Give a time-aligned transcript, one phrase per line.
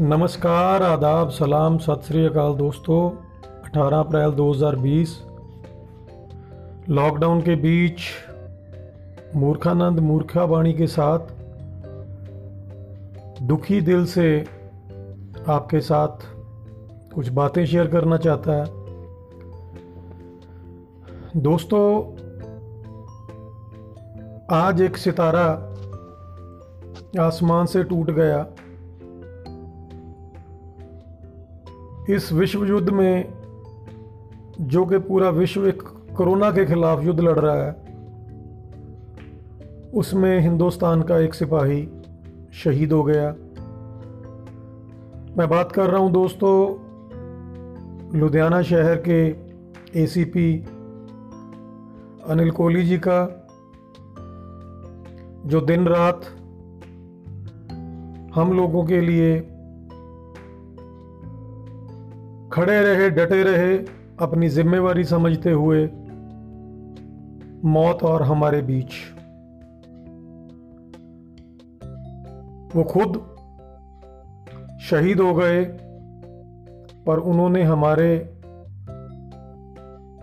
[0.00, 3.10] नमस्कार, आदाब, सलाम, सत श्री अकाल दोस्तों।
[3.66, 5.22] 18 अप्रैल 2020
[6.88, 7.98] लॉकडाउन के बीच
[9.36, 11.18] मूर्खानंद मूर्खा वाणी के साथ
[13.42, 14.46] दुखी दिल से
[15.48, 16.18] आपके साथ
[17.14, 18.64] कुछ बातें शेयर करना चाहता है।
[21.36, 22.12] दोस्तों,
[24.56, 25.48] आज एक सितारा
[27.26, 28.46] आसमान से टूट गया।
[32.08, 33.34] इस विश्व युद्ध में,
[34.60, 35.82] जो कि पूरा विश्व एक
[36.16, 37.72] कोरोना के खिलाफ युद्ध लड़ रहा है,
[39.94, 41.88] उसमें हिंदुस्तान का एक सिपाही
[42.52, 43.30] शहीद हो गया।
[45.36, 46.54] मैं बात कर रहा हूँ दोस्तों,
[48.18, 49.20] लुधियाना शहर के
[50.02, 50.58] एसीपी
[52.28, 53.20] अनिल कोहली जी का,
[55.46, 56.20] जो दिन रात
[58.34, 59.57] हम लोगों के लिए
[62.58, 63.78] खड़े रहे, डटे रहे,
[64.20, 65.90] अपनी जिम्मेवारी समझते हुए
[67.64, 68.90] मौत और हमारे बीच।
[72.76, 73.36] वो खुद
[74.80, 75.64] शहीद हो गए,
[77.06, 78.30] पर उन्होंने हमारे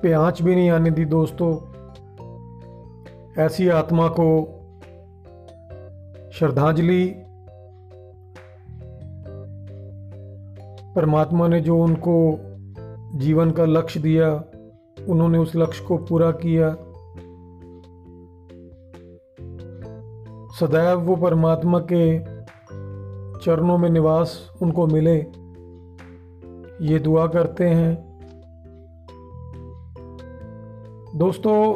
[0.02, 1.76] पे आँच भी नहीं आने दी दोस्तों।
[3.44, 4.28] ऐसी आत्मा को
[6.34, 7.25] श्रद्धांजलि
[10.96, 12.40] परमात्मा ने जो उनको
[13.18, 14.44] जीवन का लक्ष्य दिया,
[15.10, 16.70] उन्होंने उस लक्ष्य को पूरा किया।
[20.60, 22.20] सदैव वो परमात्मा के
[23.46, 25.18] चरणों में निवास उनको मिले।
[26.86, 28.16] ये दुआ करते हैं।
[31.16, 31.74] दोस्तों,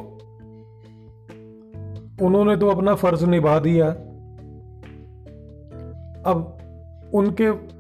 [2.25, 3.90] उन्होंने तो अपना फ़र्ज़ निभा दिया।
[6.31, 6.58] अब
[7.14, 7.78] उनके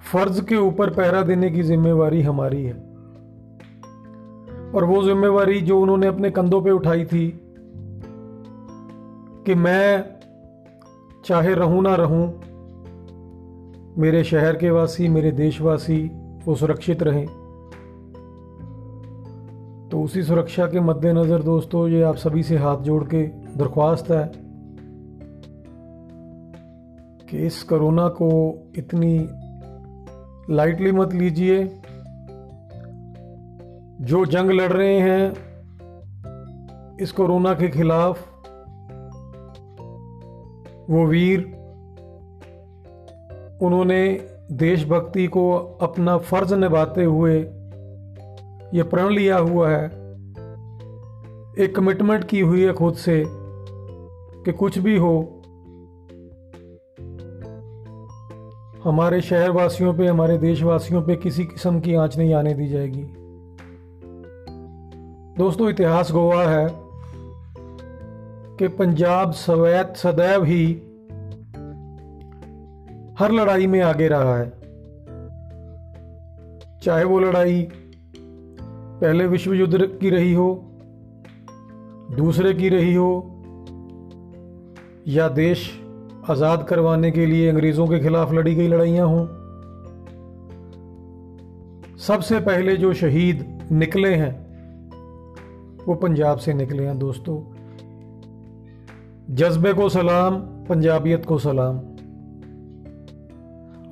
[0.00, 2.72] फ़र्ज़ के ऊपर पहरा देने की जिम्मेवारी हमारी है।
[4.74, 7.40] और वो जिम्मेवारी जो उन्होंने अपने कंधों पे उठाई थी
[9.46, 10.04] कि मैं
[11.24, 12.26] चाहे रहूँ ना रहूँ,
[13.98, 16.02] मेरे शहर के वासी, मेरे देशवासी
[16.44, 17.26] वो सुरक्षित रहें।
[19.88, 23.22] तो उसी सुरक्षा के मद्देनज़र दोस्तों, ये आप सभी से हाथ जोड़ के
[23.56, 24.24] दरख्वास्त है
[27.30, 28.30] कि इस कोरोना को
[28.76, 29.18] इतनी
[30.50, 31.64] लाइटली मत लीजिए।
[34.00, 35.32] जो जंग लड़ रहे हैं
[37.00, 38.28] इस कोरोना के खिलाफ
[40.90, 41.38] वो वीर,
[43.62, 47.38] उन्होंने देशभक्ति को अपना फ़र्ज़ निभाते हुए
[48.74, 49.86] ये प्रण लिया हुआ है।
[51.58, 53.24] एक कमिटमेंट की हुई है खुद से
[54.44, 55.39] कि कुछ भी हो
[58.84, 63.02] हमारे शहरवासियों पे, हमारे देशवासियों पे किसी किस्म की आँच नहीं आने दी जाएगी।
[65.38, 66.68] दोस्तों, इतिहास गोवा है
[68.56, 70.66] कि पंजाब सवैत सदैव ही
[73.18, 74.60] हर लड़ाई में आगे रहा है।
[76.82, 77.68] चाहे वो लड़ाई
[79.00, 80.62] पहले विश्व युद्ध की रही हो,
[82.16, 83.42] दूसरे की रही हो,
[85.08, 85.79] या देश
[86.30, 89.26] आज़ाद करवाने के लिए अंग्रेज़ों के खिलाफ लड़ी गई लड़ाइयाँ हों।
[91.96, 94.50] सबसे पहले जो शहीद निकले हैं,
[95.86, 97.54] वो पंजाब से निकले हैं दोस्तों।
[99.34, 101.78] जज्बे को सलाम, पंजाबियत को सलाम।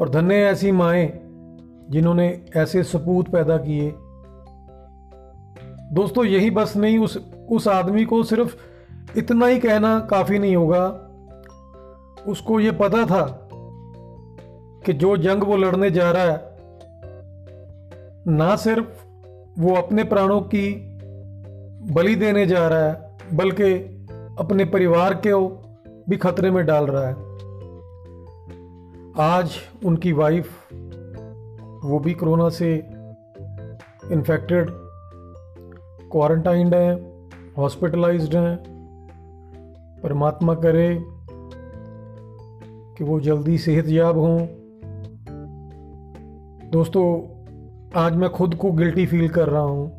[0.00, 1.20] और धन्य ऐसी माएँ
[1.90, 3.94] जिन्होंने ऐसे सपूत पैदा किए।
[5.92, 8.56] दोस्तों, यही बस नहीं, उस उस आदमी को सिर्फ़
[9.18, 11.07] इतना ही कहना काफ़ी नहीं होगा।
[12.26, 13.48] उसको ये पता था
[14.86, 16.58] कि जो जंग वो लड़ने जा रहा है,
[18.26, 18.86] ना सिर्फ़
[19.60, 20.94] वो अपने प्राणों की
[21.92, 23.72] बलि देने जा रहा है, बल्कि
[24.38, 25.32] अपने परिवार के
[26.10, 27.14] भी खतरे में डाल रहा है।
[29.20, 29.50] आज
[29.84, 30.72] उनकी वाइफ
[31.84, 32.74] वो भी कोरोना से
[34.12, 34.66] इन्फेक्टेड
[36.10, 37.28] क्वारंटाइंड हैं
[37.58, 38.78] हॉस्पिटलाइज्ड हैं।
[40.02, 41.04] परमात्मा करे
[42.98, 44.46] कि वो जल्दी सेहत याब हों।
[46.70, 47.04] दोस्तों,
[47.94, 49.92] आज मैं खुद को गिल्टी फील कर रहा हूँ।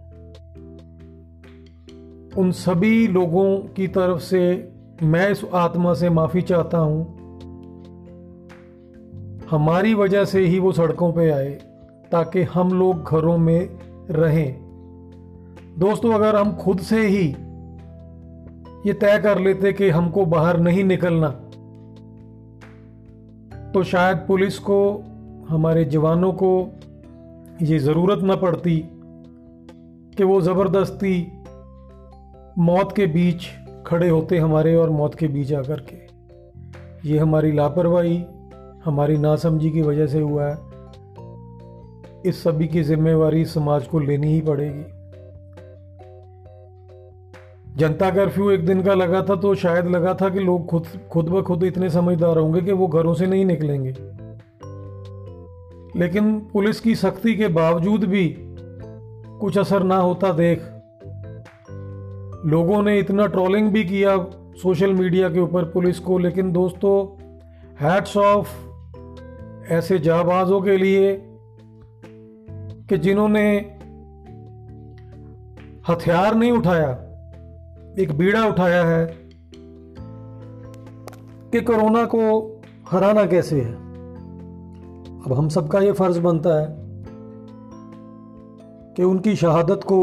[2.37, 4.71] उन सभी लोगों की तरफ़ से
[5.03, 7.15] मैं इस आत्मा से माफ़ी चाहता हूँ।
[9.49, 11.51] हमारी वजह से ही वो सड़कों पे आए,
[12.11, 13.69] ताकि हम लोग घरों में
[14.11, 14.55] रहें।
[15.77, 17.27] दोस्तों, अगर हम खुद से ही
[18.87, 21.41] ये तय कर लेते कि हमको बाहर नहीं निकलना
[23.73, 25.03] तो शायद पुलिस को,
[25.49, 26.69] हमारे जवानों को
[27.61, 28.89] ये ज़रूरत न पड़ती
[30.17, 31.31] कि वो ज़बरदस्ती
[32.57, 33.47] मौत के बीच
[33.87, 36.09] खड़े होते हमारे और मौत के बीच आकर के।
[37.09, 38.23] ये हमारी लापरवाही,
[38.85, 40.57] हमारी नासमझी की वजह से हुआ है।
[42.25, 44.98] इस सभी की जिम्मेवारी समाज को लेनी ही पड़ेगी।
[47.77, 51.29] जनता कर्फ्यू एक दिन का लगा था तो शायद लगा था कि लोग खुद खुद
[51.29, 53.95] ब खुद इतने समझदार होंगे कि वो घरों से नहीं निकलेंगे।
[55.99, 58.35] लेकिन पुलिस की सख्ती के बावजूद भी
[59.39, 60.59] कुछ असर ना होता देख,
[62.45, 64.27] लोगों ने इतना ट्रोलिंग भी किया
[64.61, 67.21] सोशल मीडिया के ऊपर पुलिस को। लेकिन दोस्तों
[67.81, 68.49] हैट्स ऑफ़
[69.73, 71.21] ऐसे जाबाजों के लिए
[72.89, 73.57] कि जिन्होंने
[75.89, 77.08] हथियार नहीं उठाया।
[77.99, 79.05] एक बीड़ा उठाया है
[81.51, 82.19] कि कोरोना को
[82.91, 83.71] हराना कैसे है?
[85.25, 86.67] अब हम सबका ये फ़र्ज़ बनता है
[88.95, 89.99] कि उनकी शहादत को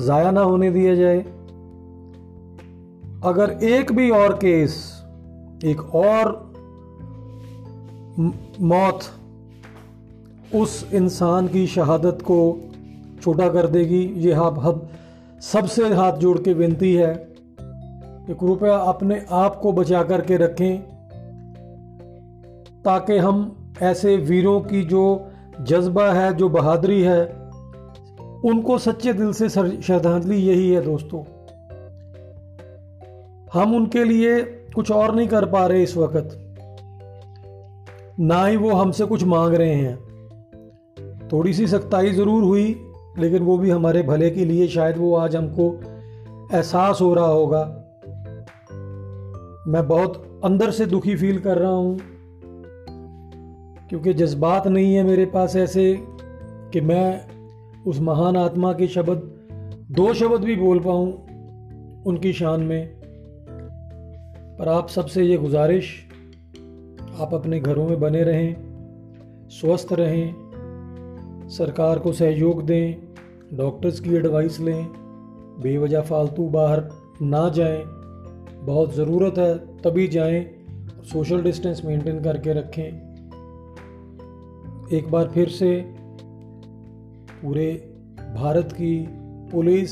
[0.00, 1.20] ज़ाया ना होने दिया जाए।
[3.24, 5.02] अगर एक भी और केस,
[5.64, 6.52] एक और
[8.60, 9.00] मौत
[10.54, 12.58] उस इंसान की शहादत को
[13.22, 14.88] छोटा कर देगी, ये हम हम
[15.52, 17.14] सबसे हाथ जोड़ के विनती है
[17.60, 20.78] कि कृपया अपने आप को बचा करके रखें,
[22.82, 23.36] ताकि हम
[23.82, 27.24] ऐसे वीरों की जो जज्बा है, जो बहादुरी है,
[28.44, 31.22] उनको सच्चे दिल से श्रद्धांजलि यही है दोस्तों।
[33.52, 34.42] हम उनके लिए
[34.74, 36.56] कुछ और नहीं कर पा रहे इस वक्त।
[38.20, 39.96] ना ही वो हमसे कुछ मांग रहे हैं।
[41.32, 42.85] थोड़ी सी सख्ताई ज़रूर हुई
[43.18, 45.72] लेकिन वो भी हमारे भले के लिए शायद वो आज हमको
[46.52, 47.64] एहसास हो रहा होगा।
[49.66, 51.98] मैं बहुत अंदर से दुखी फील कर रहा हूँ,
[53.88, 55.94] क्योंकि जज्बात नहीं है मेरे पास ऐसे
[56.72, 59.22] कि मैं उस महान आत्मा के शब्द,
[59.90, 61.12] दो शब्द भी बोल पाऊँ
[62.06, 62.96] उनकी शान में।
[64.58, 65.90] पर आप सबसे ये गुजारिश,
[67.20, 68.56] आप अपने घरों में बने रहें,
[69.50, 70.45] स्वस्थ रहें
[71.48, 74.86] सरकार को सहयोग दें डॉक्टर्स की एडवाइस लें,
[75.62, 76.88] बेवजह फालतू बाहर
[77.22, 77.84] ना जाएँ।
[78.66, 80.44] बहुत ज़रूरत है तभी जाएँ
[81.04, 83.06] सोशल डिस्टेंस मेंटेन करके रखें।
[84.92, 85.84] एक बार फिर से
[87.42, 87.94] पूरे
[88.34, 89.06] भारत की
[89.52, 89.90] पुलिस,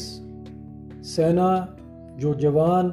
[1.17, 1.77] सेना,
[2.19, 2.91] जो जवान,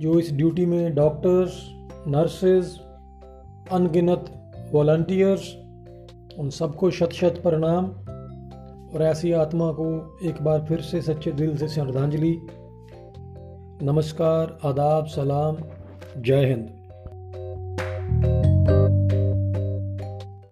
[0.00, 1.70] जो इस ड्यूटी में डॉक्टर्स
[2.08, 2.80] नर्सेज
[3.72, 5.63] अनगिनत वॉल्टियर्स
[6.38, 7.84] उन सबको शत शत प्रणाम।
[8.94, 12.38] और ऐसी आत्मा को एक बार फिर से सच्चे दिल से श्रद्धांजलि।
[13.82, 15.56] नमस्कार, आदाब, सलाम,
[16.22, 16.83] जय हिंद।